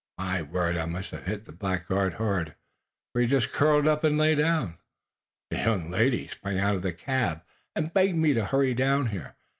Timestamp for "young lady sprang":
5.57-6.57